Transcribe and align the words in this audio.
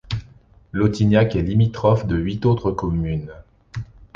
Lautignac 0.71 1.35
est 1.35 1.43
limitrophe 1.43 2.07
de 2.07 2.15
huit 2.17 2.47
autres 2.47 2.71
communes. 2.71 3.31